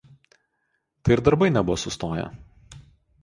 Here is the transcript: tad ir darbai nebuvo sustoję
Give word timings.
tad 1.01 1.11
ir 1.15 1.21
darbai 1.27 1.49
nebuvo 1.57 1.77
sustoję 1.81 2.23